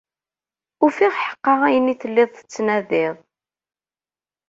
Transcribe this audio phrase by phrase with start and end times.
[0.85, 3.15] Ufiɣ ḥeqqa ayen i telliḍ tettnadiḍ.